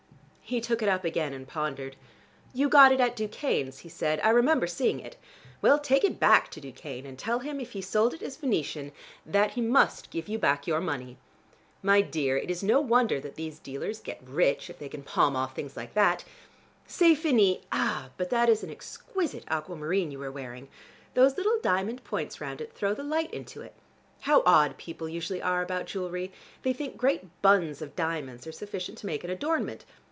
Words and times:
He 0.51 0.59
took 0.59 0.81
it 0.81 0.89
up 0.89 1.05
again 1.05 1.31
and 1.31 1.47
pondered. 1.47 1.95
"You 2.53 2.67
got 2.67 2.91
it 2.91 2.99
at 2.99 3.15
Ducane's," 3.15 3.77
he 3.79 3.87
said. 3.87 4.19
"I 4.19 4.31
remember 4.31 4.67
seeing 4.67 4.99
it. 4.99 5.15
Well, 5.61 5.79
take 5.79 6.03
it 6.03 6.19
back 6.19 6.51
to 6.51 6.59
Ducane, 6.59 7.05
and 7.05 7.17
tell 7.17 7.39
him 7.39 7.61
if 7.61 7.71
he 7.71 7.81
sold 7.81 8.13
it 8.13 8.21
as 8.21 8.35
Venetian, 8.35 8.91
that 9.25 9.51
he 9.51 9.61
must 9.61 10.09
give 10.11 10.27
you 10.27 10.37
back 10.37 10.67
your 10.67 10.81
money. 10.81 11.15
My 11.81 12.01
dear, 12.01 12.35
it 12.37 12.51
is 12.51 12.63
no 12.63 12.81
wonder 12.81 13.17
that 13.21 13.35
these 13.35 13.59
dealers 13.59 14.01
get 14.01 14.21
rich, 14.27 14.69
if 14.69 14.77
they 14.77 14.89
can 14.89 15.03
palm 15.03 15.37
off 15.37 15.55
things 15.55 15.77
like 15.77 15.93
that. 15.93 16.25
C'est 16.85 17.15
fini. 17.15 17.61
Ah, 17.71 18.09
but 18.17 18.29
that 18.29 18.49
is 18.49 18.61
an 18.61 18.69
exquisite 18.69 19.45
aquamarine 19.47 20.11
you 20.11 20.21
are 20.21 20.31
wearing. 20.33 20.67
Those 21.13 21.37
little 21.37 21.61
diamond 21.61 22.03
points 22.03 22.41
round 22.41 22.59
it 22.59 22.73
throw 22.73 22.93
the 22.93 23.03
light 23.03 23.33
into 23.33 23.61
it. 23.61 23.73
How 24.19 24.43
odd 24.45 24.75
people 24.77 25.07
usually 25.07 25.41
are 25.41 25.61
about 25.61 25.85
jewelry. 25.85 26.29
They 26.63 26.73
think 26.73 26.97
great 26.97 27.41
buns 27.41 27.81
of 27.81 27.95
diamonds 27.95 28.45
are 28.45 28.51
sufficient 28.51 28.97
to 28.97 29.05
make 29.05 29.23
an 29.23 29.29
adornment. 29.29 29.85